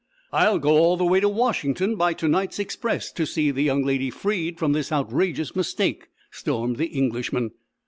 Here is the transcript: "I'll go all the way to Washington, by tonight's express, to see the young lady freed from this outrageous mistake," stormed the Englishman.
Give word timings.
"I'll 0.33 0.57
go 0.57 0.77
all 0.79 0.97
the 0.97 1.05
way 1.05 1.19
to 1.19 1.29
Washington, 1.29 1.95
by 1.95 2.13
tonight's 2.13 2.57
express, 2.57 3.11
to 3.11 3.23
see 3.27 3.51
the 3.51 3.61
young 3.61 3.83
lady 3.83 4.09
freed 4.09 4.57
from 4.57 4.73
this 4.73 4.91
outrageous 4.91 5.55
mistake," 5.55 6.07
stormed 6.31 6.77
the 6.77 6.87
Englishman. 6.87 7.51